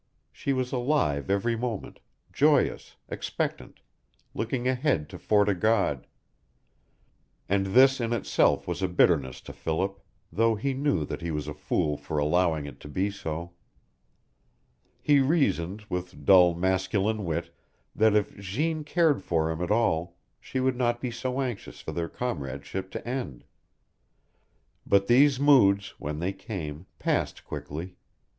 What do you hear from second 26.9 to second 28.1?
passed quickly.